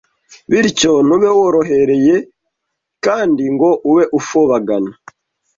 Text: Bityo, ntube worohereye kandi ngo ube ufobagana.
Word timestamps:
Bityo, 0.51 0.91
ntube 1.05 1.29
worohereye 1.39 2.15
kandi 3.05 3.43
ngo 3.53 3.69
ube 3.89 4.03
ufobagana. 4.19 4.91